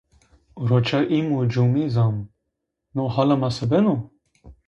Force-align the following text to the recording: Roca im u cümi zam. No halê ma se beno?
Roca 0.69 1.01
im 1.17 1.27
u 1.37 1.49
cümi 1.51 1.83
zam. 1.95 2.15
No 2.95 3.03
halê 3.13 3.35
ma 3.41 3.49
se 3.57 3.65
beno? 3.71 3.95